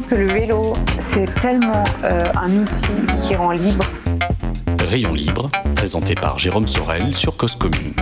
[0.00, 2.86] Pense que le vélo, c'est tellement euh, un outil
[3.22, 3.84] qui rend libre.
[4.88, 7.94] Rayon libre, présenté par Jérôme Sorel sur Cause Commune.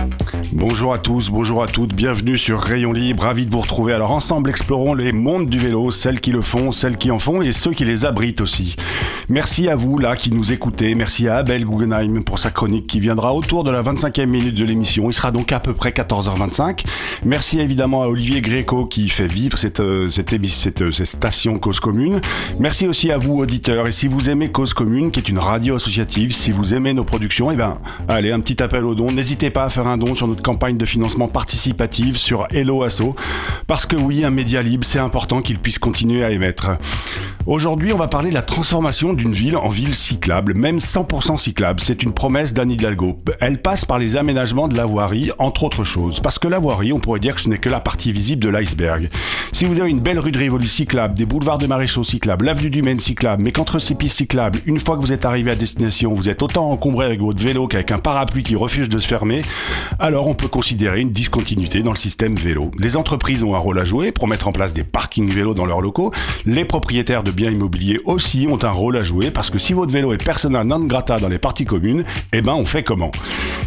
[0.51, 3.93] Bonjour à tous, bonjour à toutes, bienvenue sur Rayon Libre, ravi de vous retrouver.
[3.93, 7.41] Alors ensemble explorons les mondes du vélo, celles qui le font, celles qui en font
[7.41, 8.75] et ceux qui les abritent aussi.
[9.29, 12.99] Merci à vous là qui nous écoutez, merci à Abel Guggenheim pour sa chronique qui
[12.99, 16.83] viendra autour de la 25e minute de l'émission, il sera donc à peu près 14h25.
[17.23, 22.19] Merci évidemment à Olivier Gréco qui fait vivre cette, euh, euh, cette station Cause Commune.
[22.59, 25.75] Merci aussi à vous auditeurs et si vous aimez Cause Commune qui est une radio
[25.75, 27.68] associative, si vous aimez nos productions, et eh
[28.07, 30.77] allez un petit appel au don, n'hésitez pas à faire un don sur notre campagne
[30.77, 33.15] de financement participative sur Hello Asso.
[33.67, 36.71] Parce que oui, un média libre, c'est important qu'il puisse continuer à émettre.
[37.45, 41.79] Aujourd'hui, on va parler de la transformation d'une ville en ville cyclable, même 100% cyclable.
[41.81, 43.17] C'est une promesse d'Anne Hidalgo.
[43.39, 46.19] Elle passe par les aménagements de la voirie, entre autres choses.
[46.19, 48.49] Parce que la voirie, on pourrait dire que ce n'est que la partie visible de
[48.49, 49.09] l'iceberg.
[49.51, 52.69] Si vous avez une belle rue de Rivoli cyclable, des boulevards de Maréchaux cyclables, l'avenue
[52.69, 55.55] du Maine cyclable, mais qu'entre ces pistes cyclables, une fois que vous êtes arrivé à
[55.55, 59.07] destination, vous êtes autant encombré avec votre vélo qu'avec un parapluie qui refuse de se
[59.07, 59.41] fermer,
[59.99, 62.71] alors on peut considérer une discontinuité dans le système vélo.
[62.77, 65.65] Les entreprises ont un rôle à jouer pour mettre en place des parkings vélos dans
[65.65, 66.11] leurs locaux.
[66.45, 69.91] Les propriétaires de biens immobiliers aussi ont un rôle à jouer parce que si votre
[69.91, 73.11] vélo est persona non grata dans les parties communes, eh ben on fait comment?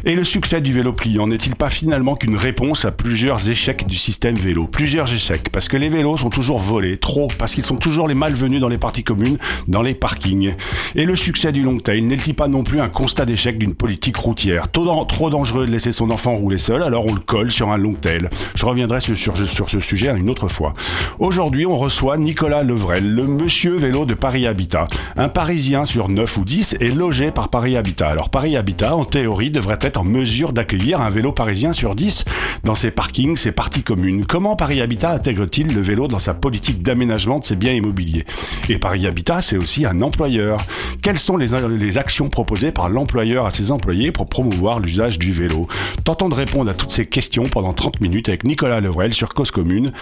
[0.05, 3.97] Et le succès du vélo pliant n'est-il pas finalement qu'une réponse à plusieurs échecs du
[3.97, 4.67] système vélo?
[4.67, 8.15] Plusieurs échecs parce que les vélos sont toujours volés, trop, parce qu'ils sont toujours les
[8.15, 10.55] malvenus dans les parties communes, dans les parkings.
[10.95, 14.17] Et le succès du long tail n'est-il pas non plus un constat d'échec d'une politique
[14.17, 17.77] routière Trop dangereux de laisser son enfant rouler seul, alors on le colle sur un
[17.77, 18.29] long tail.
[18.55, 20.73] Je reviendrai sur ce sujet une autre fois.
[21.19, 24.87] Aujourd'hui, on reçoit Nicolas Levrel, le monsieur vélo de Paris Habitat.
[25.17, 28.09] Un Parisien sur 9 ou 10 est logé par Paris Habitat.
[28.09, 32.25] Alors Paris Habitat, en théorie, devrait être en mesure d'accueillir un vélo parisien sur 10
[32.63, 34.27] dans ses parkings, ses parties communes.
[34.27, 38.27] Comment Paris Habitat intègre-t-il le vélo dans sa politique d'aménagement de ses biens immobiliers?
[38.69, 40.59] Et Paris Habitat, c'est aussi un employeur.
[41.03, 45.33] Quelles sont les, les actions proposées par l'employeur à ses employés pour promouvoir l'usage du
[45.33, 45.67] vélo
[46.05, 49.51] Tentons de répondre à toutes ces questions pendant 30 minutes avec Nicolas Levrel sur Cause
[49.51, 49.93] Commune.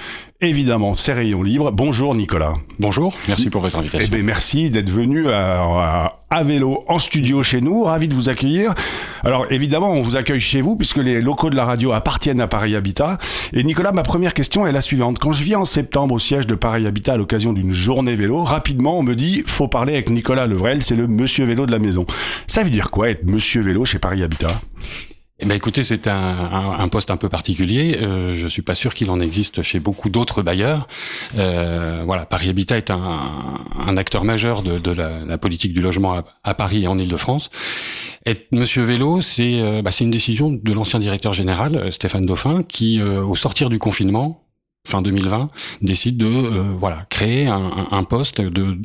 [0.42, 1.70] Évidemment, c'est Rayon Libre.
[1.70, 2.54] Bonjour Nicolas.
[2.78, 4.08] Bonjour, merci pour votre invitation.
[4.10, 7.84] Eh bien, merci d'être venu à, à, à, vélo en studio chez nous.
[7.84, 8.74] Ravi de vous accueillir.
[9.22, 12.48] Alors évidemment, on vous accueille chez vous puisque les locaux de la radio appartiennent à
[12.48, 13.18] Paris Habitat.
[13.52, 15.18] Et Nicolas, ma première question est la suivante.
[15.18, 18.42] Quand je viens en septembre au siège de Paris Habitat à l'occasion d'une journée vélo,
[18.42, 21.78] rapidement on me dit faut parler avec Nicolas Levrel, c'est le monsieur vélo de la
[21.78, 22.06] maison.
[22.46, 24.58] Ça veut dire quoi être monsieur vélo chez Paris Habitat?
[25.42, 27.98] Eh ben écoutez, c'est un, un, un, poste un peu particulier.
[28.00, 30.86] Euh, je suis pas sûr qu'il en existe chez beaucoup d'autres bailleurs.
[31.38, 35.80] Euh, voilà, Paris Habitat est un, un acteur majeur de, de la, la, politique du
[35.80, 37.50] logement à, Paris et en Île-de-France.
[38.52, 43.00] Monsieur Vélo, c'est euh, bah, une décision de l'ancien directeur général euh, Stéphane Dauphin, qui,
[43.00, 44.44] euh, au sortir du confinement,
[44.86, 45.50] fin 2020,
[45.82, 48.78] décide de voilà créer un, un poste de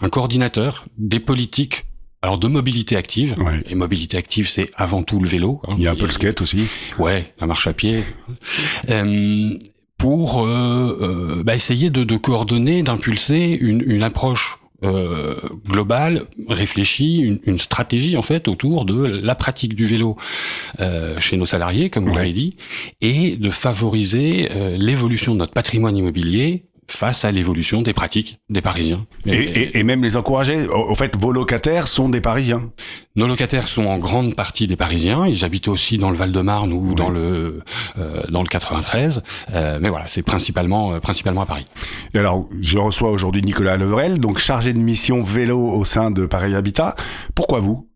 [0.00, 1.86] un coordinateur des politiques
[2.22, 3.36] alors de mobilité active.
[3.38, 3.62] Ouais.
[3.68, 5.60] Et mobilité active, c'est avant tout le vélo.
[5.68, 5.74] Hein.
[5.78, 6.66] Il y a un peu le skate aussi.
[6.98, 8.04] Ouais, la marche à pied.
[8.88, 9.56] Euh,
[9.98, 15.34] pour euh, euh, bah essayer de, de coordonner, d'impulser une, une, approche euh,
[15.66, 20.16] globale, réfléchie, une, une, stratégie en fait autour de la pratique du vélo
[20.78, 22.56] euh, chez nos salariés, comme vous l'avez dit,
[23.00, 28.60] et de favoriser euh, l'évolution de notre patrimoine immobilier face à l'évolution des pratiques des
[28.60, 29.06] Parisiens.
[29.26, 30.66] Et, et, et, même les encourager.
[30.68, 32.70] Au, au, fait, vos locataires sont des Parisiens.
[33.16, 35.26] Nos locataires sont en grande partie des Parisiens.
[35.26, 36.94] Ils habitent aussi dans le Val-de-Marne ou Oui.
[36.94, 37.62] dans le
[37.98, 39.22] euh, dans le 93.
[39.52, 41.66] Euh, mais voilà, c'est principalement euh, principalement à Paris.
[42.14, 46.26] Et alors, je reçois aujourd'hui Nicolas Levrel, donc chargé de mission vélo au sein de
[46.26, 46.94] Paris Habitat.
[47.34, 47.87] Pourquoi vous?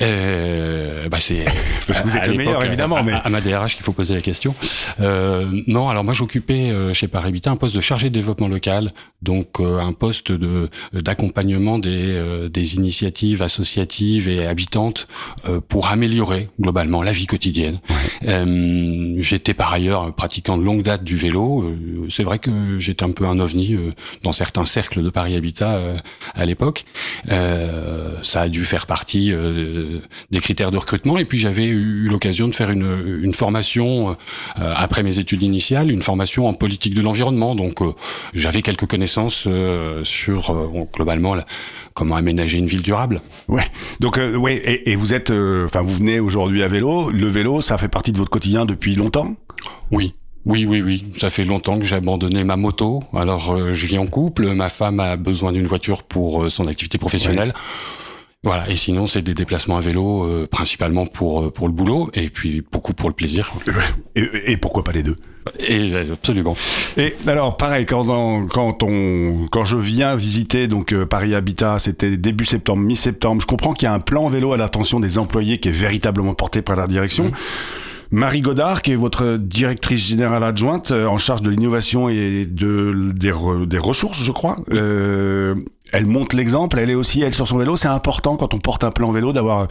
[0.00, 1.44] Euh, bah c'est
[1.86, 4.14] parce que vous êtes le meilleur évidemment, mais à, à, ma DRH qu'il faut poser
[4.14, 4.54] la question.
[5.00, 8.48] Euh, non, alors moi j'occupais euh, chez Paris Habitat un poste de chargé de développement
[8.48, 8.92] local,
[9.22, 15.08] donc euh, un poste de d'accompagnement des euh, des initiatives associatives et habitantes
[15.46, 17.80] euh, pour améliorer globalement la vie quotidienne.
[17.88, 18.28] Ouais.
[18.28, 21.72] Euh, j'étais par ailleurs pratiquant de longue date du vélo.
[22.08, 23.76] C'est vrai que j'étais un peu un ovni
[24.22, 25.80] dans certains cercles de Paris Habitat
[26.34, 26.84] à l'époque.
[27.26, 31.18] ça a dû faire partie de, des critères de recrutement.
[31.18, 34.14] Et puis j'avais eu l'occasion de faire une, une formation euh,
[34.56, 37.54] après mes études initiales, une formation en politique de l'environnement.
[37.54, 37.92] Donc euh,
[38.34, 40.54] j'avais quelques connaissances euh, sur
[40.94, 41.36] globalement
[41.94, 43.20] comment aménager une ville durable.
[43.48, 43.64] Ouais.
[44.00, 44.56] Donc ouais.
[44.56, 47.10] Et, et, vous êtes, enfin vous venez aujourd'hui à vélo.
[47.10, 49.34] Le vélo, ça fait partie de votre quotidien depuis longtemps?
[49.90, 50.14] Oui.
[50.46, 51.04] Oui, oui, oui.
[51.18, 53.02] Ça fait longtemps que j'ai abandonné ma moto.
[53.14, 54.54] Alors, je vis en couple.
[54.54, 57.52] Ma femme a besoin d'une voiture pour son activité professionnelle.
[58.44, 62.08] Voilà, et sinon c'est des déplacements à vélo euh, principalement pour euh, pour le boulot
[62.14, 63.52] et puis beaucoup pour le plaisir.
[64.14, 65.16] Et, pourquoi pas les deux?
[65.58, 66.56] Et, Absolument.
[66.96, 72.16] Et alors pareil quand quand on quand je viens visiter donc euh, Paris Habitat, c'était
[72.16, 73.42] début septembre, mi-septembre.
[73.42, 76.34] Je comprends qu'il y a un plan vélo à l'attention des employés qui est véritablement
[76.34, 77.24] porté par la direction.
[77.24, 77.32] Mmh.
[78.10, 83.32] Marie Godard, qui est votre directrice générale adjointe en charge de l'innovation et de, des,
[83.66, 84.56] des ressources, je crois.
[84.72, 85.56] Euh,
[85.92, 87.76] elle montre l'exemple, elle est aussi, elle, sur son vélo.
[87.76, 89.68] C'est important quand on porte un plan vélo d'avoir,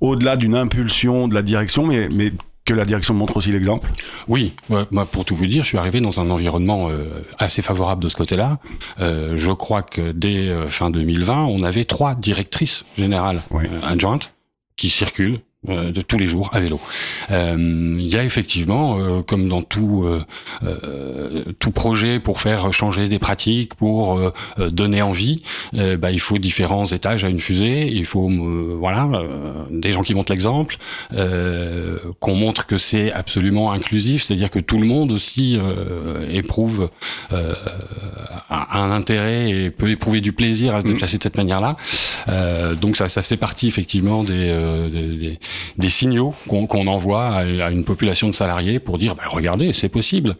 [0.00, 2.32] au-delà d'une impulsion de la direction, mais, mais
[2.68, 3.88] que la direction montre aussi l'exemple
[4.28, 8.02] Oui, moi, pour tout vous dire, je suis arrivé dans un environnement euh, assez favorable
[8.02, 8.58] de ce côté-là.
[9.00, 13.40] Euh, je crois que dès euh, fin 2020, on avait trois directrices générales
[13.84, 14.34] adjointes
[14.76, 16.80] qui circulent euh, de tous les jours à vélo.
[17.32, 20.06] Euh, il y a effectivement, euh, comme dans tout
[21.58, 24.20] tout projet pour faire changer des pratiques, pour
[24.56, 27.88] donner envie, bah, il faut différents étages à une fusée.
[27.88, 28.30] Il faut
[28.78, 29.10] voilà
[29.70, 30.76] des gens qui montrent l'exemple,
[32.20, 35.58] qu'on montre que c'est absolument inclusif, c'est-à-dire que tout le monde aussi
[36.30, 36.88] éprouve
[37.30, 40.90] un intérêt et peut éprouver du plaisir à se mmh.
[40.90, 41.76] déplacer de cette manière-là.
[42.80, 45.38] donc ça, ça fait partie effectivement des, des des
[45.88, 50.36] signaux qu'on envoie à, une population de salariés pour dire bah, regardez, c'est possible.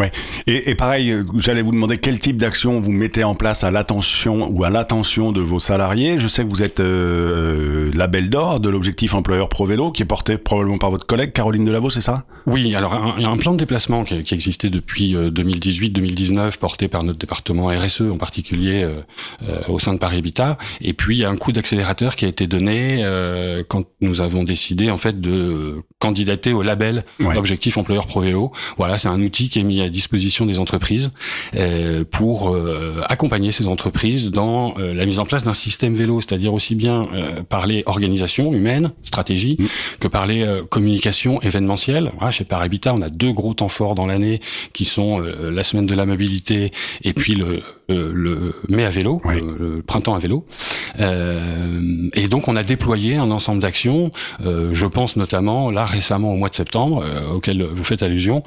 [0.00, 0.10] Ouais.
[0.46, 3.70] Et, et pareil, euh, j'allais vous demander quel type d'action vous mettez en place à
[3.70, 6.18] l'attention ou à l'attention de vos salariés.
[6.18, 10.06] Je sais que vous êtes euh, label d'or de l'objectif employeur Pro Vélo, qui est
[10.06, 12.24] porté probablement par votre collègue Caroline Delavaux, c'est ça?
[12.46, 16.50] Oui, alors il y a un plan de déplacement qui, qui existait depuis 2018-2019, euh,
[16.58, 19.00] porté par notre département RSE en particulier euh,
[19.42, 20.58] euh, au sein de Paris Habitat.
[20.80, 24.20] Et puis il y a un coup d'accélérateur qui a été donné euh, quand nous
[24.20, 28.52] avons décidé en fait de candidater au label Objectif employeur Pro Vélo.
[28.76, 31.10] Voilà, c'est un outil qui est mis à disposition des entreprises
[31.54, 36.20] euh, pour euh, accompagner ces entreprises dans euh, la mise en place d'un système vélo,
[36.20, 37.02] c'est-à-dire aussi bien
[37.48, 39.64] parler organisation humaine, stratégie, mmh.
[40.00, 42.12] que parler communication événementielle.
[42.16, 44.40] Voilà, chez Parabita, on a deux gros temps forts dans l'année
[44.72, 46.70] qui sont la semaine de la mobilité
[47.02, 50.46] et puis le, le mai à vélo, le, printemps à vélo.
[50.98, 54.12] et donc on a déployé un ensemble d'actions.
[54.44, 57.04] je pense notamment là récemment au mois de septembre,
[57.34, 58.42] auquel vous faites allusion,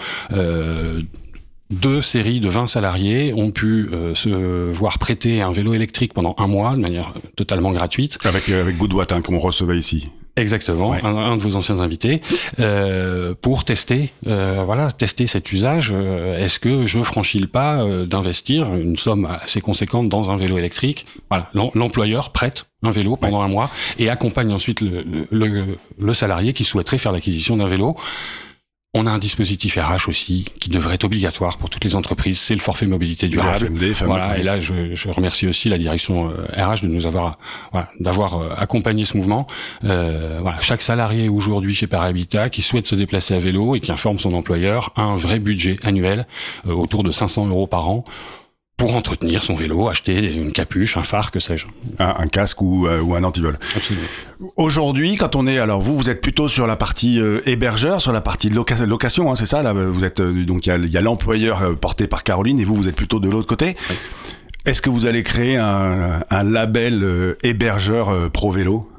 [1.70, 4.30] deux séries de 20 salariés ont pu euh, se
[4.72, 8.18] voir prêter un vélo électrique pendant un mois de manière totalement gratuite.
[8.24, 10.10] Avec, euh, avec Goodwatt, hein, qu'on recevait ici.
[10.36, 12.20] Exactement, un, de vos anciens invités,
[12.60, 15.92] euh, pour tester, euh, voilà, tester cet usage.
[15.94, 20.58] Euh, est-ce que je franchis le pas d'investir une somme assez conséquente dans un vélo
[20.58, 21.06] électrique?
[21.30, 23.70] Voilà, l'employeur prête un vélo pendant un mois
[24.00, 27.96] et accompagne ensuite le, le, le salarié qui souhaiterait faire l'acquisition d'un vélo.
[28.96, 32.54] On a un dispositif RH aussi qui devrait être obligatoire pour toutes les entreprises, c'est
[32.54, 33.72] le forfait mobilité durable.
[34.06, 37.40] voilà, et là je, je, remercie aussi la direction RH euh, de nous avoir
[37.72, 39.48] voilà, d'avoir euh, accompagné ce mouvement.
[39.84, 43.92] Euh, voilà, chaque salarié aujourd'hui chez Parahabitat qui souhaite se déplacer à vélo et qui
[43.92, 46.28] informe son employeur a un vrai budget annuel
[46.68, 48.06] euh, autour de 500 euros par an
[48.84, 51.68] pour entretenir son vélo, acheter une capuche, un phare, que sais-je.
[52.00, 53.58] Un, casque ou, euh, ou un antivol.
[53.76, 54.08] Absolument.
[54.58, 58.12] Aujourd'hui, quand on est, alors vous, vous êtes plutôt sur la partie euh, hébergeur, sur
[58.12, 59.72] la partie location, hein, c'est ça là.
[59.72, 62.96] Vous êtes euh, donc il y a, l'employeur porté par Caroline et vous, vous êtes
[62.96, 63.78] plutôt de l'autre côté.
[64.66, 68.90] Est-ce que vous allez créer un, un label hébergeur pro vélo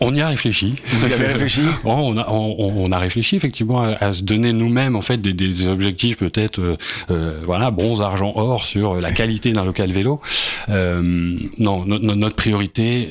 [0.00, 0.76] on y a réfléchi.
[0.86, 1.60] Vous y avez réfléchi?
[1.84, 6.16] On, a, on, a, réfléchi effectivement à, se donner nous-mêmes en fait des, des objectifs
[6.16, 6.76] peut-être euh,
[7.10, 10.20] euh, voilà bronze, argent, or sur la qualité d'un local vélo.
[10.68, 13.08] Euh, non, notre priorité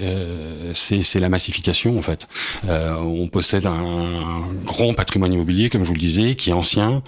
[0.73, 2.27] c'est la massification en fait.
[2.67, 7.03] on possède un, un, grand patrimoine immobilier comme je vous le disais qui est ancien.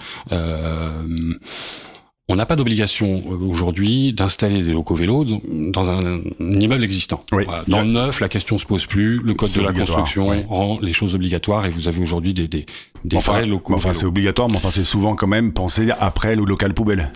[2.28, 7.20] On n'a pas d'obligation euh, aujourd'hui d'installer des locaux vélos dans un, immeuble existant.
[7.68, 9.20] Dans le neuf, la question se pose plus.
[9.20, 12.66] Le code de la construction rend les choses obligatoires et vous avez aujourd'hui des, des,
[13.04, 13.74] des enfin, vrais locaux.
[13.74, 17.12] Enfin, c'est obligatoire, mais enfin, c'est souvent quand même pensé après le local poubelle.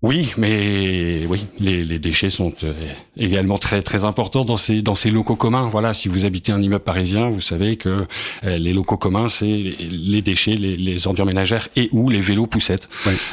[0.00, 2.72] Oui, mais oui, les, les déchets sont euh,
[3.16, 5.68] également très très importants dans ces dans ces locaux communs.
[5.68, 8.06] Voilà, si vous habitez un immeuble parisien, vous savez que
[8.44, 12.46] euh, les locaux communs, c'est les déchets, les, les, ordures ménagères et ou les vélos
[12.46, 12.88] poussettes.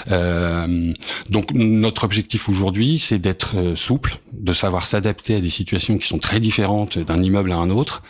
[0.09, 0.91] Euh,
[1.29, 6.17] donc notre objectif aujourd'hui, c'est d'être souple, de savoir s'adapter à des situations qui sont
[6.17, 8.01] très différentes d'un immeuble à un autre,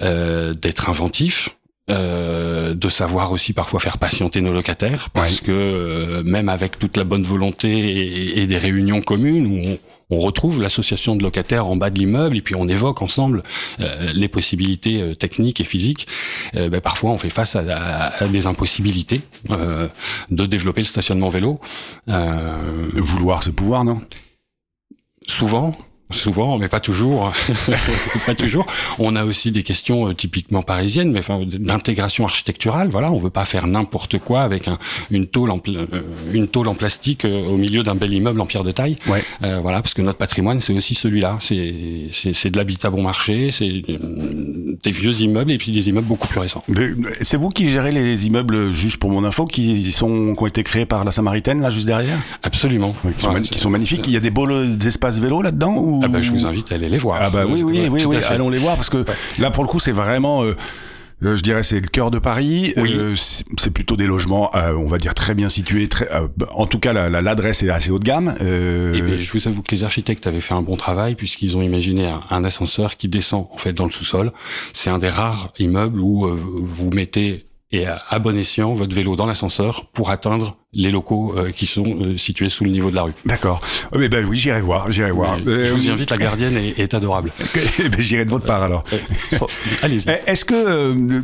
[0.00, 1.50] d'être inventif
[1.90, 6.96] euh, de savoir aussi parfois faire patienter nos locataires, parce que euh, même avec toute
[6.96, 11.90] la bonne volonté et, des réunions communes où on, retrouve l'association de locataires en bas
[11.90, 13.42] de l'immeuble et puis on évoque ensemble
[13.80, 16.06] euh, les possibilités techniques et physiques,
[16.54, 19.22] ben, parfois on fait face à, des impossibilités
[20.30, 21.60] de développer le stationnement vélo.
[22.06, 24.02] Vouloir ce pouvoir, non?
[25.26, 25.74] Souvent,
[26.12, 27.32] Souvent, mais pas toujours.
[28.26, 28.66] pas toujours.
[28.98, 32.88] On a aussi des questions euh, typiquement parisiennes, mais enfin d'intégration architecturale.
[32.90, 34.78] Voilà, on veut pas faire n'importe quoi avec un,
[35.10, 35.86] une tôle en euh,
[36.32, 38.96] une tôle en plastique euh, au milieu d'un bel immeuble en pierre de taille.
[39.08, 39.22] Ouais.
[39.40, 41.38] voilà, parce que notre patrimoine c'est aussi celui-là.
[41.40, 43.82] C'est c'est de l'habitat bon marché, c'est
[44.82, 46.62] des vieux immeubles et puis des immeubles beaucoup plus récents.
[47.20, 50.62] C'est vous qui gérez les immeubles, juste pour mon info, qui sont qui ont été
[50.62, 52.18] créés par la Samaritaine là juste derrière?
[52.42, 52.94] Absolument.
[53.16, 54.06] qui, sont, qui, sont, magnifiques.
[54.06, 54.48] Il y a des beaux
[54.86, 57.18] espaces vélo là-dedans ou ah bah, je vous invite à aller les voir.
[57.20, 59.04] Ah bah oui, oui, oui, oui, allons les voir parce que
[59.38, 60.44] là pour le coup c'est vraiment.
[60.44, 60.54] Euh,
[61.24, 62.74] euh, je dirais c'est le cœur de Paris.
[62.78, 65.88] Euh, c'est plutôt des logements, on va dire très bien situés.
[65.88, 66.08] Très,
[66.52, 68.34] en tout cas, l'adresse est assez haut de gamme.
[68.40, 71.62] Eh bien, je vous avoue que les architectes avaient fait un bon travail puisqu'ils ont
[71.62, 74.32] imaginé un, un, ascenseur qui descend en fait dans le sous-sol.
[74.72, 79.26] C'est un des rares immeubles où vous mettez et à bon escient votre vélo dans
[79.26, 83.02] l'ascenseur pour atteindre les locaux euh, qui sont euh, situés sous le niveau de la
[83.02, 83.12] rue.
[83.26, 83.60] D'accord.
[83.94, 85.38] Mais ben oui, j'irai voir, j'irai voir.
[85.38, 87.32] je vous y invite, la gardienne est, est adorable.
[87.78, 88.84] Eh ben, j'irai de votre part alors.
[89.82, 90.08] Allez-y.
[90.26, 91.22] Est-ce que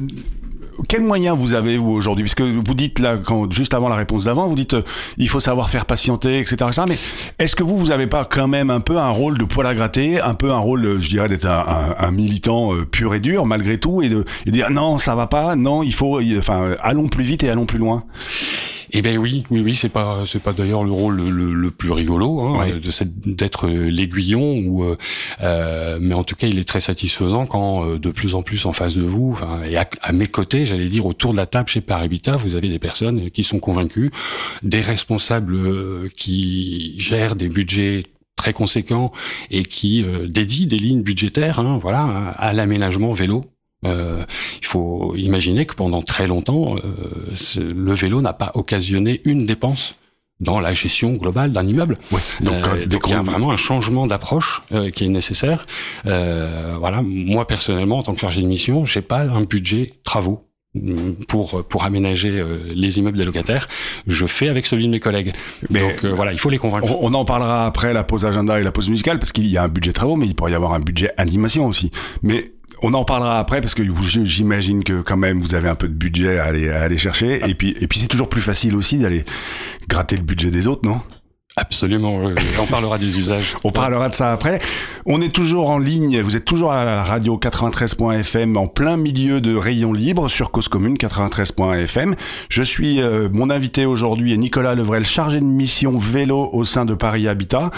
[0.86, 2.24] quels moyens vous avez vous aujourd'hui?
[2.24, 4.82] Puisque vous dites là, quand, juste avant la réponse d'avant, vous dites euh,
[5.16, 6.56] il faut savoir faire patienter, etc.
[6.68, 6.82] etc.
[6.88, 6.98] mais
[7.38, 9.74] est-ce que vous, vous avez pas quand même un peu un rôle de poil à
[9.74, 13.20] gratter, un peu un rôle, euh, je dirais, d'être un, un, militant euh, pur et
[13.20, 16.76] dur malgré tout, et de et dire non, ça va pas, non, il faut, enfin,
[16.80, 18.04] allons plus vite et allons plus loin?
[18.90, 21.90] Eh ben oui, oui, oui, c'est pas, c'est pas d'ailleurs le rôle le, le, plus
[21.90, 24.84] rigolo hein, de d'être l'aiguillon ou,
[25.40, 28.66] euh, mais en tout cas, il est très satisfaisant quand euh, de plus en plus
[28.66, 31.80] en face de vous, et à, mes côtés, j'allais dire autour de la table chez
[31.80, 34.10] Paribita, vous avez des personnes qui sont convaincues,
[34.62, 38.04] des responsables euh, qui gèrent des budgets
[38.36, 39.12] très conséquents
[39.50, 43.44] et qui euh, dédient des lignes budgétaires, hein, voilà, à l'aménagement vélo
[43.84, 44.24] euh,
[44.60, 49.94] il faut imaginer que pendant très longtemps, euh, le vélo n'a pas occasionné une dépense
[50.40, 51.98] dans la gestion globale d'un immeuble.
[52.40, 55.66] donc, euh, donc il y a vraiment un changement d'approche euh, qui est nécessaire.
[56.06, 60.44] Euh, voilà, moi personnellement, en tant que chargé de mission, j'ai pas un budget travaux
[61.26, 63.66] pour pour aménager les immeubles des locataires,
[64.06, 65.32] je fais avec celui de mes collègues.
[65.70, 66.86] Mais Donc voilà, il faut les convaincre.
[67.00, 69.62] On, en parlera après la pause agenda et la pause musicale parce qu'il y a
[69.64, 71.90] un budget travaux, mais il pourrait y avoir un budget animation aussi.
[72.22, 72.44] Mais
[72.82, 73.82] on en parlera après parce que
[74.24, 77.40] j'imagine que quand même vous avez un peu de budget à aller, à aller chercher.
[77.48, 79.24] Et puis, et puis c'est toujours plus facile aussi d'aller
[79.88, 81.00] gratter le budget des autres, non?
[81.60, 82.20] Absolument,
[82.60, 83.56] on parlera des usages.
[83.64, 84.60] On parlera de ça après.
[85.06, 89.56] On est toujours en ligne, vous êtes toujours à radio 93.fm en plein milieu de
[89.56, 92.14] Rayon Libre sur Cause Commune 93.fm.
[92.48, 96.84] Je suis, euh, mon invité aujourd'hui est Nicolas Levrel, chargé de mission vélo au sein
[96.84, 97.72] de Paris Habitat.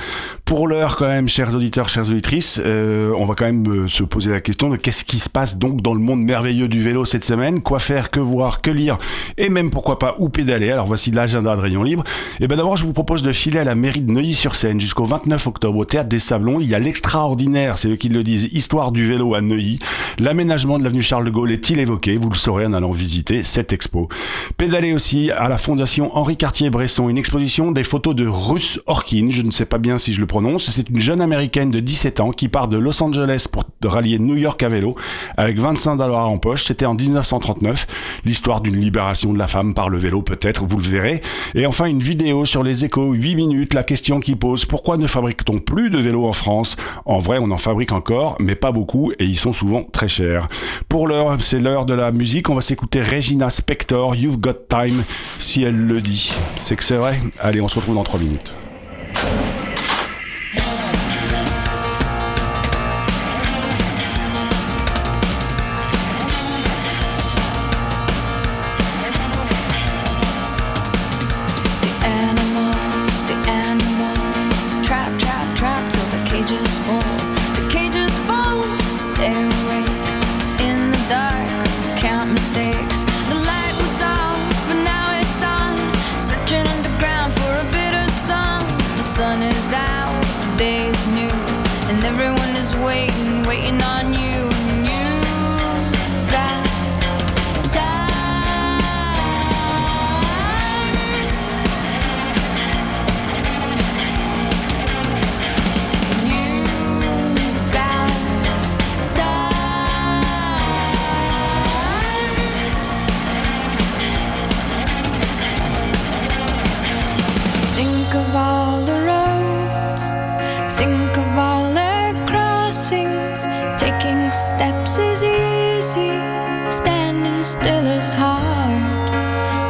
[0.44, 4.02] Pour l'heure quand même, chers auditeurs, chères auditrices, euh, on va quand même euh, se
[4.02, 7.06] poser la question de qu'est-ce qui se passe donc dans le monde merveilleux du vélo
[7.06, 8.98] cette semaine, quoi faire, que voir, que lire
[9.38, 10.70] et même pourquoi pas où pédaler.
[10.70, 12.04] Alors voici l'agenda de Rayon Libre.
[12.40, 15.46] Et ben d'abord je vous propose de filer à la mairie de Neuilly-sur-Seine jusqu'au 29
[15.46, 16.60] octobre au théâtre des Sablons.
[16.60, 19.78] Il y a l'extraordinaire, c'est eux qui le disent, histoire du vélo à Neuilly.
[20.18, 22.16] L'aménagement de l'avenue Charles de Gaulle est-il évoqué?
[22.16, 24.08] Vous le saurez en allant visiter cette expo.
[24.56, 29.28] Pédaler aussi à la fondation Henri Cartier-Bresson, une exposition des photos de Ruth Orkin.
[29.30, 30.70] Je ne sais pas bien si je le prononce.
[30.70, 34.36] C'est une jeune américaine de 17 ans qui part de Los Angeles pour rallier New
[34.36, 34.94] York à vélo
[35.36, 36.64] avec 25 dollars en poche.
[36.64, 37.86] C'était en 1939.
[38.24, 41.22] L'histoire d'une libération de la femme par le vélo peut-être, vous le verrez.
[41.54, 45.06] Et enfin une vidéo sur les échos, 8 minutes la question qui pose pourquoi ne
[45.06, 46.76] fabrique-t-on plus de vélos en France?
[47.04, 50.48] En vrai, on en fabrique encore, mais pas beaucoup, et ils sont souvent très chers.
[50.88, 52.48] Pour l'heure, c'est l'heure de la musique.
[52.48, 55.04] On va s'écouter Regina Spector, You've Got Time,
[55.38, 56.32] si elle le dit.
[56.56, 57.20] C'est que c'est vrai?
[57.38, 58.52] Allez, on se retrouve dans 3 minutes.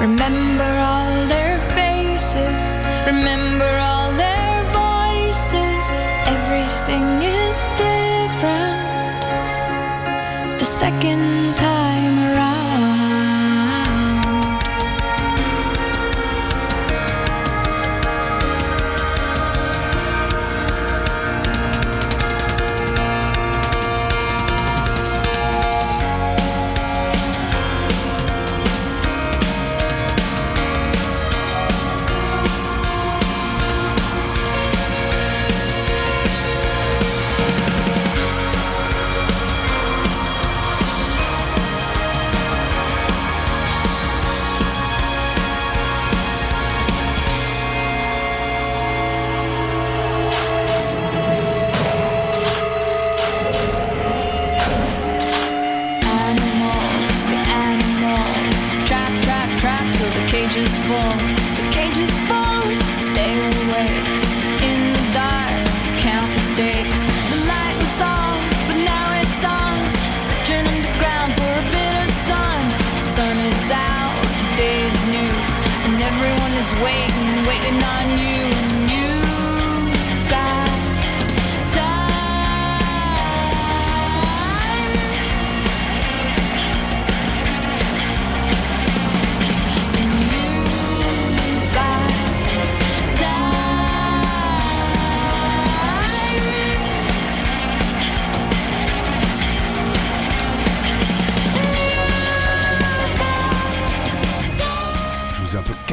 [0.01, 5.91] Remember all their faces, remember all their voices.
[6.27, 7.40] Everything is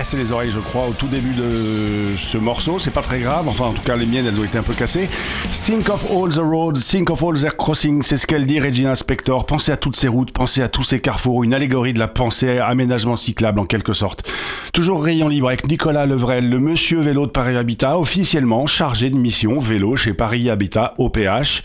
[0.07, 2.79] cassé les oreilles, je crois, au tout début de ce morceau.
[2.79, 3.49] C'est pas très grave.
[3.49, 5.09] Enfin, en tout cas, les miennes, elles ont été un peu cassées.
[5.51, 8.03] Think of all the roads, think of all their crossings.
[8.03, 9.45] C'est ce qu'elle dit, Regina Spector.
[9.45, 11.43] Pensez à toutes ces routes, pensez à tous ces carrefours.
[11.43, 14.29] Une allégorie de la pensée, aménagement cyclable en quelque sorte.
[14.71, 19.17] Toujours rayon libre avec Nicolas Levrel, le monsieur vélo de Paris Habitat, officiellement chargé de
[19.17, 21.63] mission vélo chez Paris Habitat OPH.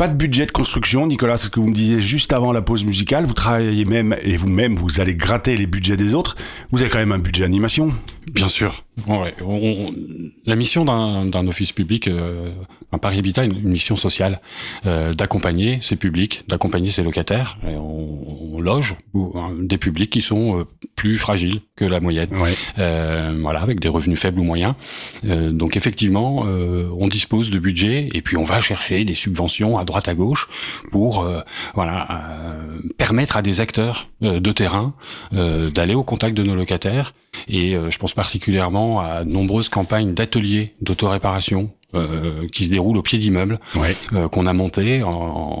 [0.00, 2.62] Pas de budget de construction, Nicolas, c'est ce que vous me disiez juste avant la
[2.62, 3.26] pause musicale.
[3.26, 6.36] Vous travaillez même, et vous-même, vous allez gratter les budgets des autres.
[6.70, 7.92] Vous avez quand même un budget animation.
[8.32, 8.82] Bien sûr.
[9.08, 9.56] Ouais, on-
[9.88, 9.94] on-
[10.46, 12.50] la mission d'un office public, euh,
[12.92, 14.40] un Paris Habitat, une, une mission sociale,
[14.86, 17.58] euh, d'accompagner ses publics, d'accompagner ses locataires.
[17.66, 20.64] Et on, on loge ou, hein, des publics qui sont euh,
[20.96, 22.28] plus fragiles que la moyenne.
[22.36, 22.54] Ouais.
[22.78, 24.74] Euh, voilà, avec des revenus faibles ou moyens.
[25.24, 30.08] Donc effectivement, on dispose de budget et puis on va chercher des subventions à droite
[30.08, 30.48] à gauche
[30.90, 31.40] pour euh,
[31.74, 34.94] voilà euh, permettre à des acteurs euh, de terrain
[35.32, 37.12] d'aller au contact de nos locataires.
[37.48, 41.70] Et je pense particulièrement à de nombreuses campagnes d'ateliers d'autoréparation.
[41.94, 43.96] euh, qui se déroulent au pied d'immeubles Ouais.
[44.12, 45.10] euh, qu'on a monté en,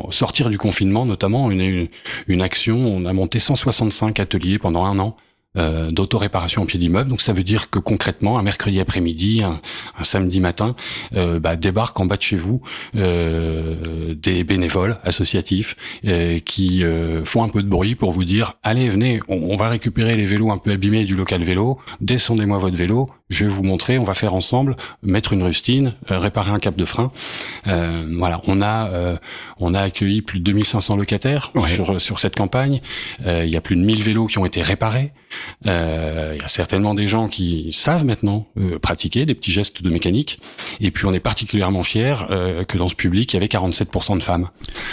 [0.06, 1.88] en sortir du confinement notamment une, une,
[2.28, 5.16] une action on a monté 165 ateliers pendant un an
[5.56, 7.10] euh, d'autoréparation au pied d'immeuble.
[7.10, 9.60] Donc ça veut dire que concrètement, un mercredi après-midi, un,
[10.02, 10.76] samedi matin,
[11.14, 12.62] euh, bah, débarquent en bas de chez vous
[12.96, 16.84] euh, des bénévoles associatifs euh, qui
[17.24, 20.50] font un peu de bruit pour vous dire allez venez, on va récupérer les vélos
[20.50, 24.12] un peu abîmés du local vélo, descendez-moi votre vélo, je vais vous montrer, on va
[24.14, 27.10] faire ensemble mettre une rustine, euh, réparer un cap de frein.
[27.66, 29.12] Euh, voilà, on a euh,
[29.58, 31.68] on a accueilli plus de 2500 locataires Ouais.
[31.68, 32.80] sur sur cette campagne.
[33.26, 35.12] Euh, il y a plus de 1000 vélos qui ont été réparés.
[35.66, 39.82] Euh, il y a certainement des gens qui savent maintenant euh, pratiquer des petits gestes
[39.82, 40.40] de mécanique.
[40.80, 44.18] Et puis on est particulièrement fiers euh, que dans ce public, il y avait 47%
[44.18, 44.48] de femmes.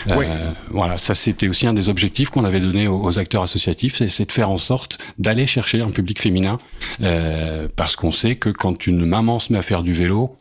[0.08, 0.28] Euh, Ouais.
[0.72, 4.10] Voilà, ça c'était aussi un des objectifs qu'on avait donné aux, aux acteurs associatifs, c'est-
[4.10, 6.60] c'est de faire en sorte d'aller chercher un public féminin,
[7.02, 10.36] euh, parce qu'on sait que quand une maman se met à faire du vélo,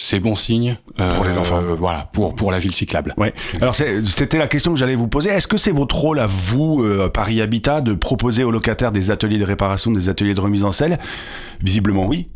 [0.00, 1.60] c'est bon signe euh, Pour les enfants.
[1.76, 3.14] voilà, pour pour la ville cyclable.
[3.16, 3.34] Ouais.
[3.60, 5.30] Alors c'était la question que j'allais vous poser.
[5.30, 9.10] Est-ce que c'est votre rôle à vous, euh, Paris Habitat, de proposer aux locataires des
[9.10, 10.98] ateliers de réparation, des ateliers de remise en selle?
[11.60, 12.28] Visiblement oui.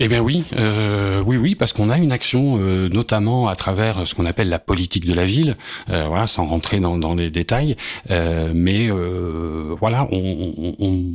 [0.00, 4.04] Eh bien oui, euh, oui, oui, parce qu'on a une action, euh, notamment à travers
[4.06, 5.56] ce qu'on appelle la politique de la ville,
[5.90, 7.76] euh, voilà, sans rentrer dans, dans les détails,
[8.10, 11.12] euh, mais euh, voilà, on, on- on-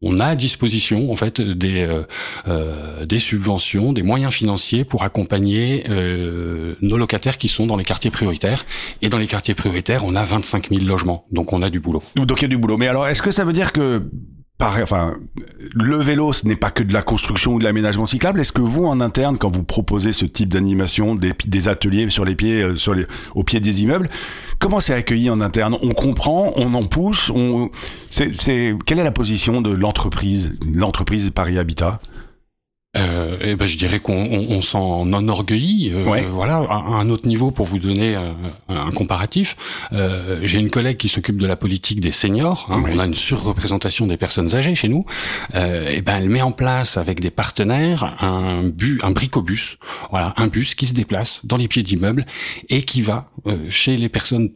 [0.00, 2.02] on a à disposition en fait des euh,
[2.46, 7.84] euh, des subventions, des moyens financiers pour accompagner euh, nos locataires qui sont dans les
[7.84, 8.64] quartiers prioritaires.
[9.02, 12.02] Et dans les quartiers prioritaires, on a 25 000 logements, donc on a du boulot.
[12.14, 12.76] Donc il y a du boulot.
[12.76, 14.08] Mais alors, est-ce que ça veut dire que
[14.58, 15.14] Pareil, enfin,
[15.76, 18.40] le vélo, ce n'est pas que de la construction ou de l'aménagement cyclable.
[18.40, 22.34] Est-ce que vous, en interne, quand vous proposez ce type d'animation, des, ateliers sur les
[22.34, 22.96] pieds, euh, sur
[23.36, 24.10] au pied des immeubles,
[24.58, 25.76] comment c'est accueilli en interne?
[25.80, 27.30] On comprend, on en pousse.
[27.30, 27.70] On,
[28.10, 28.32] c'est,
[28.84, 32.00] quelle est la position de l'entreprise, l'entreprise Paris Habitat?
[32.96, 35.90] Euh, et ben, je dirais qu'on on, on s'en enorgueillit.
[35.92, 36.24] Euh, Ouais.
[36.28, 38.16] Voilà, à un autre niveau pour vous donner
[38.68, 39.56] un comparatif.
[39.92, 42.66] Euh, J'ai une collègue qui s'occupe de la politique des seniors.
[42.70, 42.92] hein, Ouais.
[42.94, 45.04] On a une surreprésentation des personnes âgées chez nous.
[45.54, 49.76] Euh, et ben, elle met en place avec des partenaires un bus, un bricobus.
[50.10, 52.24] Voilà, un bus qui se déplace dans les pieds d'immeubles
[52.70, 54.50] et qui va euh, chez les personnes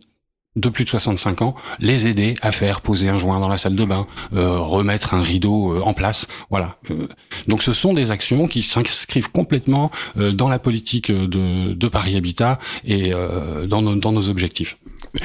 [0.56, 3.74] de plus de 65 ans, les aider à faire poser un joint dans la salle
[3.74, 6.76] de bain, euh, remettre un rideau euh, en place, voilà.
[6.90, 7.08] Euh,
[7.48, 12.58] donc ce sont des actions qui s'inscrivent complètement dans la politique de, de Paris Habitat
[12.84, 13.12] et
[13.66, 14.76] dans nos objectifs.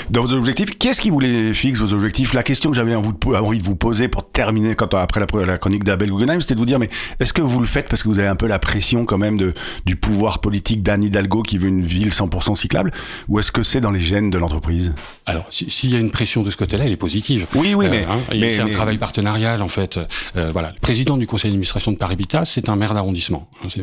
[0.09, 2.33] Dans vos objectifs, qu'est-ce qui vous les fixe, vos objectifs?
[2.33, 5.83] La question que j'avais envie de vous poser pour terminer, quand, après la, la chronique
[5.83, 8.19] d'Abel Guggenheim, c'était de vous dire, mais est-ce que vous le faites parce que vous
[8.19, 9.53] avez un peu la pression quand même de,
[9.85, 12.91] du pouvoir politique d'Anne Hidalgo qui veut une ville 100% cyclable?
[13.27, 14.93] Ou est-ce que c'est dans les gènes de l'entreprise?
[15.25, 17.47] Alors, si- s'il y a une pression de ce côté-là, elle est positive.
[17.55, 18.05] Oui, oui, mais...
[18.09, 19.99] hein, mais- c'est un mais- travail partenarial en fait.
[20.35, 23.47] Euh, voilà, le président du conseil d'administration de Paris Habitat, c'est un maire d'arrondissement.
[23.63, 23.81] hein, C'est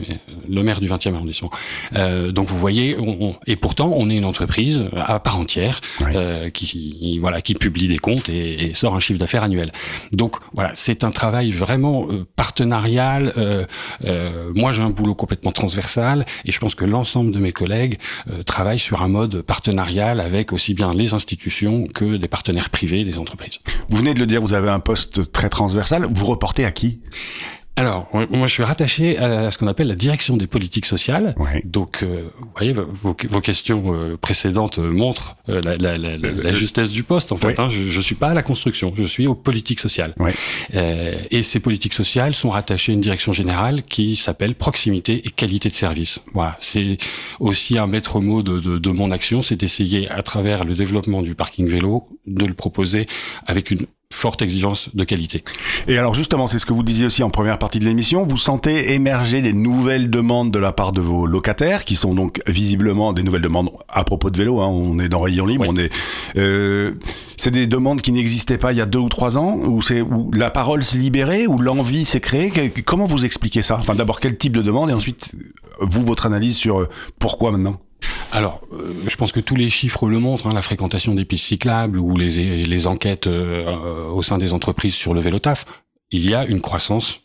[0.49, 1.51] le maire du 20e arrondissement.
[1.95, 5.81] Euh, donc vous voyez, on, on- et pourtant on est une entreprise à part entière
[6.01, 6.13] Ouais.
[6.17, 9.71] euh, qui voilà qui publie des comptes et, et sort un chiffre d'affaires annuel.
[10.13, 13.33] Donc voilà, c'est un travail vraiment euh, partenarial.
[13.37, 13.65] Euh,
[14.05, 17.99] euh, moi j'ai un boulot complètement transversal et je pense que l'ensemble de mes collègues
[18.31, 23.05] euh, travaillent sur un mode partenarial avec aussi bien les institutions que des partenaires privés,
[23.05, 23.61] des entreprises.
[23.89, 26.09] Vous venez de le dire, vous avez un poste très transversal.
[26.13, 27.01] Vous reportez à qui?
[27.77, 31.35] Alors, moi, je suis rattaché à ce qu'on appelle la direction des politiques sociales.
[31.39, 31.61] Ouais.
[31.65, 36.17] Donc, euh, vous voyez, vos, vos questions euh, précédentes euh, montrent euh, la, la, la,
[36.17, 37.33] la- justesse du poste.
[37.33, 37.61] En fait, Ouais.
[37.61, 37.69] hein.
[37.69, 40.13] je, je suis pas à la construction, je suis aux politiques sociales.
[40.21, 40.31] Ouais.
[40.77, 45.31] Euh, et ces politiques sociales sont rattachées à une direction générale qui s'appelle proximité et
[45.31, 46.21] qualité de service.
[46.33, 46.97] Voilà, c'est
[47.41, 51.23] aussi un maître mot de, de, de mon action, c'est d'essayer, à travers le développement
[51.23, 53.07] du parking vélo, de le proposer
[53.49, 53.87] avec une
[54.25, 55.45] forte exigence de qualité.
[55.87, 58.39] Et alors justement, c'est ce que vous disiez aussi en première partie de l'émission, vous
[58.39, 63.13] sentez émerger des nouvelles demandes de la part de vos locataires, qui sont donc visiblement
[63.13, 65.71] des nouvelles demandes à propos de vélo, hein, on est dans Rayon Libre, Oui.
[65.71, 65.93] on est...
[66.39, 66.93] Euh,
[67.37, 70.01] c'est des demandes qui n'existaient pas il y a deux ou trois ans, où, c'est,
[70.01, 72.51] où la parole s'est libérée, où l'envie s'est créée,
[72.87, 73.77] comment vous expliquez ça?
[73.79, 75.33] Enfin d'abord quel type de demande, et ensuite
[75.81, 77.77] vous, votre analyse sur euh, pourquoi maintenant?
[78.33, 81.47] Alors, euh, je pense que tous les chiffres le montrent, hein, la fréquentation des pistes
[81.47, 85.67] cyclables ou les, les enquêtes euh, au sein des entreprises sur le vélo taf,
[86.11, 87.21] il y a une croissance.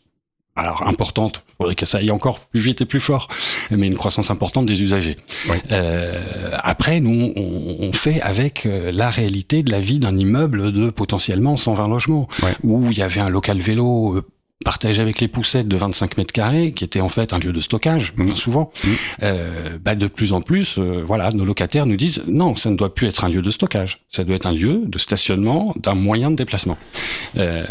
[0.56, 3.28] Alors importante, il faudrait que ça aille encore plus vite et plus fort,
[3.70, 5.16] mais une croissance importante des usagers.
[5.48, 5.56] Oui.
[5.70, 10.90] Euh, après, nous, on, on fait avec la réalité de la vie d'un immeuble de
[10.90, 12.28] potentiellement 120 logements,
[12.64, 14.22] où il y avait un local vélo
[14.64, 17.60] partagé avec les poussettes de 25 mètres carrés, qui était en fait un lieu de
[17.60, 18.70] stockage, bien souvent.
[18.84, 18.94] Mhm.
[19.22, 22.76] Euh, bah, de plus en plus, euh, voilà, nos locataires nous disent non, ça ne
[22.76, 25.94] doit plus être un lieu de stockage, ça doit être un lieu de stationnement d'un
[25.94, 26.76] moyen de déplacement.
[27.36, 27.64] Euh,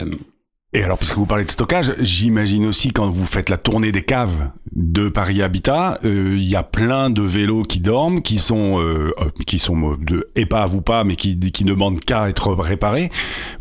[0.71, 4.03] Et alors, puisque vous parlez de stockage, j'imagine aussi quand vous faites la tournée des
[4.03, 8.79] caves de Paris Habitat, euh, il y a plein de vélos qui dorment, qui sont,
[8.79, 12.29] euh, euh, qui sont euh, de épave ou pas, mais qui, qui ne demandent qu'à
[12.29, 13.09] être réparés.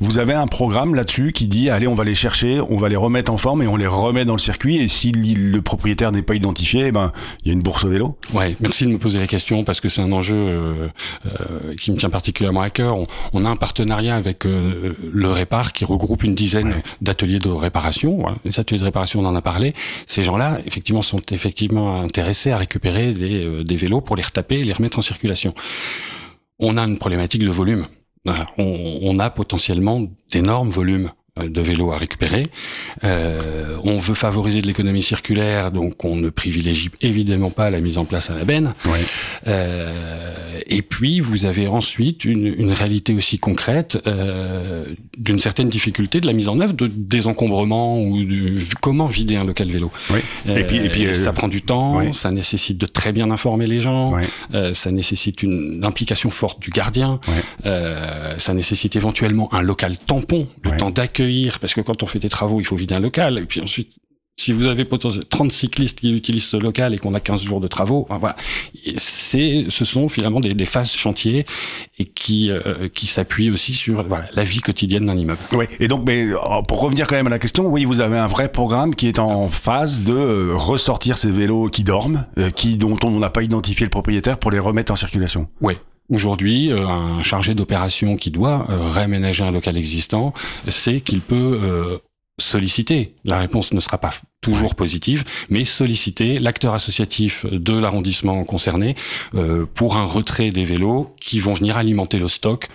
[0.01, 2.97] Vous avez un programme là-dessus qui dit, allez, on va les chercher, on va les
[2.97, 4.77] remettre en forme et on les remet dans le circuit.
[4.77, 7.89] Et si le propriétaire n'est pas identifié, eh ben, il y a une bourse au
[7.89, 8.19] vélo.
[8.35, 10.89] Ouais, merci de me poser la question parce que c'est un enjeu euh,
[11.81, 12.99] qui me tient particulièrement à cœur.
[12.99, 17.49] On, on a un partenariat avec euh, le Répar qui regroupe une dizaine d'ateliers de
[17.49, 18.17] réparation.
[18.19, 18.37] Voilà.
[18.45, 19.75] Les ateliers de réparation, on en a parlé.
[20.07, 24.65] Ces gens-là, effectivement, sont effectivement intéressés à récupérer des, euh, vélos pour les retaper et
[24.65, 25.55] les remettre en circulation.
[26.59, 27.87] On a une problématique de volume.
[28.25, 28.47] Voilà.
[28.59, 31.13] On, a potentiellement d'énormes volumes
[31.47, 32.47] de vélos à récupérer.
[33.05, 37.99] Euh, on veut favoriser de l'économie circulaire, donc on ne privilégie évidemment pas la mise
[37.99, 38.75] en place à la benne.
[38.87, 39.01] Ouais.
[39.47, 44.85] Euh, et puis vous avez ensuite une, une réalité aussi concrète euh,
[45.17, 49.45] d'une certaine difficulté de la mise en œuvre de désencombrement ou du comment vider un
[49.45, 49.91] local vélo.
[50.47, 52.13] Et puis- et puis, ça prend du temps, ouais.
[52.13, 54.15] ça nécessite de très bien informer les gens,
[54.73, 57.21] ça nécessite une implication forte du gardien,
[57.65, 60.91] ça nécessite éventuellement un local tampon, le temps
[61.61, 63.93] parce que quand on fait des travaux, il faut vider un local, et puis ensuite
[64.41, 67.61] Si vous avez potentiellement 30 cyclistes qui utilisent ce local et qu'on a 15 jours
[67.61, 68.37] de travaux, ben voilà,
[68.97, 71.45] c'est, ce sont finalement des, des phases chantiers
[71.99, 75.41] et qui euh, qui s'appuient aussi sur voilà, la vie quotidienne d'un immeuble.
[75.53, 76.37] Oui, et donc, mais euh,
[76.69, 79.19] pour revenir quand même à la question, oui, vous avez un vrai programme qui est
[79.19, 83.43] en phase de euh, ressortir ces vélos qui dorment, euh, qui dont on n'a pas
[83.43, 85.49] identifié le propriétaire pour les remettre en circulation.
[85.61, 85.75] Oui.
[86.11, 90.33] Aujourd'hui, euh, un chargé d'opération qui doit euh, réaménager un local existant,
[90.69, 91.99] c'est qu'il peut euh,
[92.39, 93.15] solliciter.
[93.25, 98.95] La réponse ne sera pas toujours positive, mais solliciter l'acteur associatif de l'arrondissement concerné
[99.35, 102.69] euh, pour un retrait des vélos qui vont venir alimenter le stock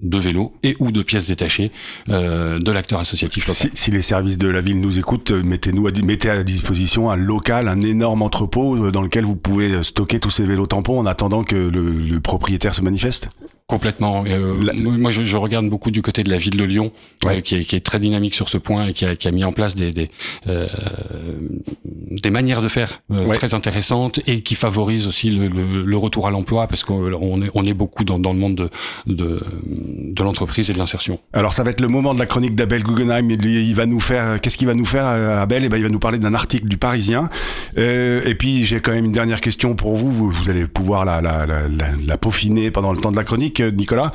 [0.00, 1.72] de vélos et ou de pièces détachées
[2.08, 3.46] euh, de l'acteur associatif.
[3.74, 7.16] Si, les services de la ville nous écoutent, euh, mettez-nous à, mettez à disposition un
[7.16, 11.06] local, un énorme entrepôt euh, dans lequel vous pouvez stocker tous ces vélos tampons en
[11.06, 13.30] attendant que le propriétaire se manifeste.
[13.68, 14.22] Complètement.
[14.28, 16.92] Euh, La- moi, je, je regarde beaucoup du côté de la ville de Lyon,
[17.24, 17.38] Ouais.
[17.38, 19.32] euh, qui, est, qui est très dynamique sur ce point et qui a, qui a
[19.32, 20.08] mis en place des des,
[20.46, 20.68] euh,
[21.84, 23.34] des manières de faire Ouais.
[23.34, 27.50] très intéressantes et qui favorisent aussi le, le, le retour à l'emploi parce qu'on est,
[27.54, 28.70] on est beaucoup dans, dans le monde de,
[29.12, 29.42] de,
[30.12, 31.18] de l'entreprise et de l'insertion.
[31.32, 33.28] Alors ça va être le moment de la chronique d'Abel Guggenheim.
[33.32, 35.64] Il, il va nous faire, qu'est-ce qu'il va nous faire, Abel?
[35.64, 37.28] Eh ben, il va nous parler d'un article du Parisien.
[37.76, 40.12] Et puis j'ai quand même une dernière question pour vous.
[40.12, 43.24] Vous, vous allez pouvoir la, la, la, la, la peaufiner pendant le temps de la
[43.24, 44.12] chronique, euh, Nicolas.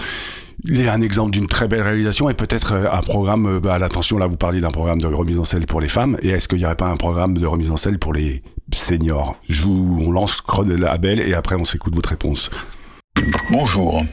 [0.66, 3.46] Il est un exemple d'une très belle réalisation et peut-être euh, un programme.
[3.48, 6.18] euh, Bah, l'attention, là, vous parliez d'un programme de remise en selle pour les femmes.
[6.22, 9.38] Et est-ce qu'il n'y aurait pas un programme de remise en selle pour les seniors?
[9.50, 12.52] Je on lance chron- Abel et après on s'écoute votre réponse.
[13.52, 14.04] Bonjour.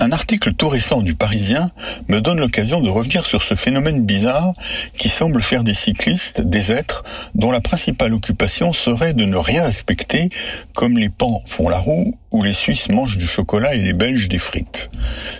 [0.00, 1.72] Un article tout récent du Parisien
[2.08, 4.52] me donne l'occasion de revenir sur ce phénomène bizarre
[4.96, 7.02] qui semble faire des cyclistes des êtres
[7.34, 10.28] dont la principale occupation serait de ne rien respecter,
[10.74, 14.28] comme les pans font la roue ou les Suisses mangent du chocolat et les Belges
[14.28, 14.90] des frites.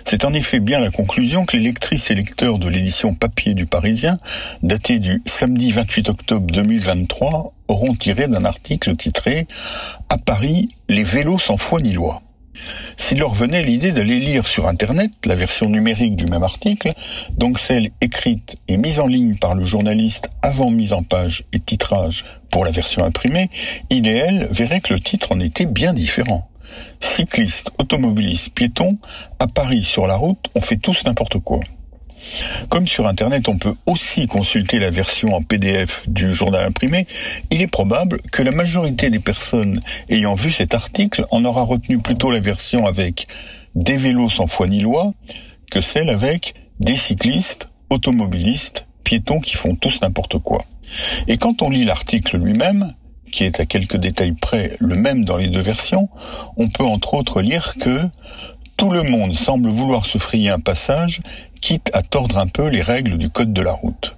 [0.03, 3.65] C'est en effet bien la conclusion que les lectrices et lecteurs de l'édition papier du
[3.65, 4.17] Parisien,
[4.61, 9.47] datée du samedi 28 octobre 2023, auront tiré d'un article titré
[10.09, 12.21] À Paris, les vélos sans foi ni loi.
[12.97, 16.93] S'il leur venait l'idée d'aller lire sur Internet la version numérique du même article,
[17.37, 21.59] donc celle écrite et mise en ligne par le journaliste avant mise en page et
[21.59, 23.49] titrage pour la version imprimée,
[23.89, 26.49] il et elle verraient que le titre en était bien différent.
[26.99, 28.97] Cyclistes, automobilistes, piétons,
[29.39, 31.59] à Paris sur la route, on fait tous n'importe quoi.
[32.69, 37.07] Comme sur Internet, on peut aussi consulter la version en PDF du journal imprimé,
[37.51, 41.99] il est probable que la majorité des personnes ayant vu cet article en aura retenu
[41.99, 43.27] plutôt la version avec
[43.75, 45.13] des vélos sans foi ni loi
[45.71, 50.63] que celle avec des cyclistes, automobilistes, piétons qui font tous n'importe quoi.
[51.27, 52.93] Et quand on lit l'article lui-même,
[53.31, 56.09] qui est à quelques détails près le même dans les deux versions,
[56.57, 57.99] on peut entre autres lire que
[58.77, 61.21] tout le monde semble vouloir se frayer un passage,
[61.65, 64.17] quitte à tordre un peu les règles du code de la route.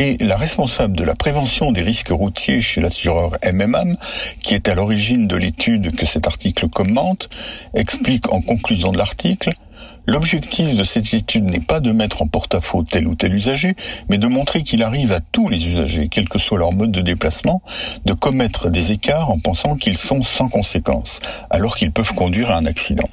[0.00, 3.96] Et la responsable de la prévention des risques routiers chez l'assureur MMM,
[4.40, 7.28] qui est à l'origine de l'étude que cet article commente,
[7.74, 9.52] explique en conclusion de l'article
[10.06, 13.74] L'objectif de cette étude n'est pas de mettre en porte-à-faux tel ou tel usager,
[14.10, 17.00] mais de montrer qu'il arrive à tous les usagers, quel que soit leur mode de
[17.00, 17.62] déplacement,
[18.04, 22.56] de commettre des écarts en pensant qu'ils sont sans conséquence, alors qu'ils peuvent conduire à
[22.56, 23.08] un accident.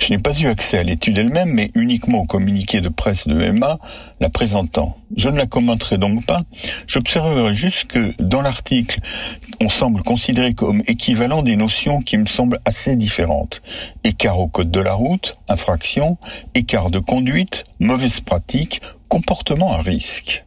[0.00, 3.40] Je n'ai pas eu accès à l'étude elle-même, mais uniquement au communiqué de presse de
[3.40, 3.78] EMA
[4.20, 4.96] la présentant.
[5.16, 6.42] Je ne la commenterai donc pas.
[6.86, 9.00] J'observerai juste que dans l'article,
[9.60, 13.62] on semble considérer comme équivalent des notions qui me semblent assez différentes.
[14.04, 16.18] Écart au code de la route, infraction,
[16.54, 20.44] écart de conduite, mauvaise pratique, comportement à risque.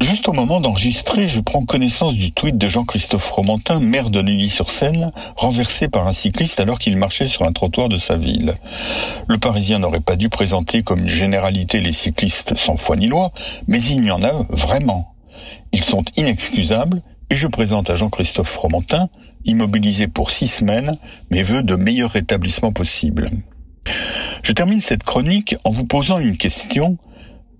[0.00, 5.12] Juste au moment d'enregistrer, je prends connaissance du tweet de Jean-Christophe Romantin, maire de Neuilly-sur-Seine,
[5.36, 8.54] renversé par un cycliste alors qu'il marchait sur un trottoir de sa ville.
[9.26, 13.32] Le Parisien n'aurait pas dû présenter comme une généralité les cyclistes sans foi ni loi,
[13.66, 15.14] mais il y en a vraiment.
[15.72, 19.08] Ils sont inexcusables et je présente à Jean-Christophe Romantin,
[19.44, 20.96] immobilisé pour six semaines,
[21.30, 23.30] mes vœux de meilleur rétablissement possible.
[24.44, 26.98] Je termine cette chronique en vous posant une question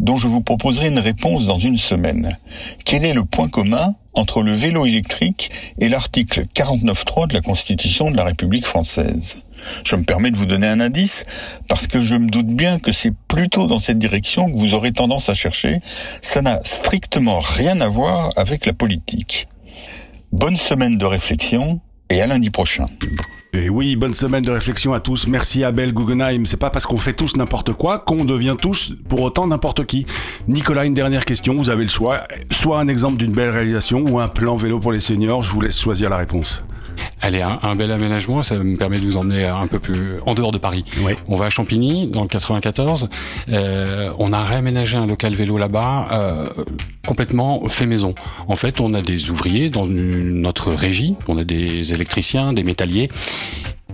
[0.01, 2.39] dont je vous proposerai une réponse dans une semaine.
[2.85, 8.11] Quel est le point commun entre le vélo électrique et l'article 49.3 de la Constitution
[8.11, 9.45] de la République française?
[9.85, 11.25] Je me permets de vous donner un indice
[11.69, 14.93] parce que je me doute bien que c'est plutôt dans cette direction que vous aurez
[14.93, 15.81] tendance à chercher.
[16.23, 19.49] Ça n'a strictement rien à voir avec la politique.
[20.33, 21.81] Bonne semaine de réflexion
[22.11, 22.87] et à lundi prochain.
[23.55, 25.27] Et oui, bonne semaine de réflexion à tous.
[25.27, 26.45] Merci Abel Guggenheim.
[26.45, 30.05] C'est pas parce qu'on fait tous n'importe quoi qu'on devient tous pour autant n'importe qui.
[30.49, 31.55] Nicolas, une dernière question.
[31.55, 32.25] Vous avez le choix.
[32.51, 35.43] Soit un exemple d'une belle réalisation ou un plan vélo pour les seniors.
[35.43, 36.63] Je vous laisse choisir la réponse.
[37.21, 40.35] Allez, un, un, bel aménagement, ça me permet de vous emmener un peu plus en
[40.35, 40.85] dehors de Paris.
[41.03, 41.13] Oui.
[41.27, 43.09] On va à Champigny, dans le 94.
[43.51, 46.49] Euh, on a réaménagé un local vélo là-bas, euh,
[47.07, 48.15] complètement fait maison.
[48.47, 52.65] En fait, on a des ouvriers dans une, notre régie, on a des électriciens, des
[52.65, 53.09] métalliers.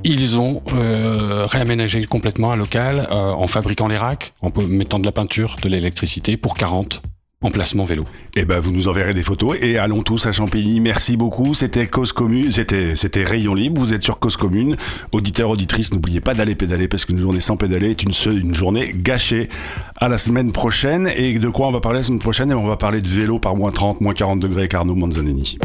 [0.06, 5.06] Ils ont euh, réaménagé complètement un local euh, en fabriquant les racks, en mettant de
[5.06, 7.02] la peinture, de l'électricité pour 40
[7.44, 8.04] emplacement vélo.
[8.34, 10.80] Eh ben, vous nous enverrez des photos et allons tous à Champigny.
[10.80, 11.54] Merci beaucoup.
[11.54, 13.80] C'était Cause Commune, c'était, c'était Rayon Libre.
[13.80, 14.76] Vous êtes sur Cause Commune.
[15.12, 18.54] Auditeurs, auditrices, n'oubliez pas d'aller pédaler parce qu'une journée sans pédaler est une, seule, une
[18.54, 19.48] journée gâchée.
[19.96, 21.10] À la semaine prochaine.
[21.16, 22.50] Et de quoi on va parler la semaine prochaine?
[22.50, 25.58] Et on va parler de vélo par moins 30, moins 40 degrés avec Arnaud Manzanini.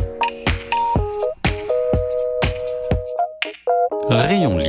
[4.10, 4.69] Rayon Libre